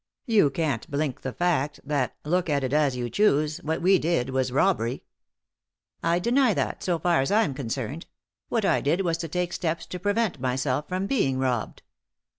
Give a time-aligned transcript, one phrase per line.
[0.25, 4.31] You can't blink the feet that, look at it as you choose, what we did
[4.31, 5.03] was robbery.""
[6.03, 8.07] I deny that, so tar as I'm concerned.
[8.49, 11.83] What I did was to take steps to prevent myself from being robbed."